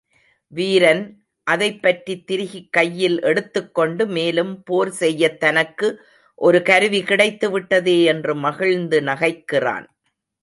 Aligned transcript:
வீரன் 0.53 1.01
அதைப்பற்றித் 1.47 2.23
திருகிக் 2.25 2.71
கையில் 2.71 3.21
எடுத்துக்கொண்டு, 3.21 4.07
மேலும் 4.07 4.63
போர்செய்யத் 4.71 5.37
தனக்கு 5.37 5.89
ஒரு 6.35 6.61
கருவி 6.61 7.01
கிடைத்துவிட்டதே 7.03 8.03
என்று 8.03 8.35
மகிழ்ந்து 8.35 9.01
நகைக்கிறான். 9.01 9.85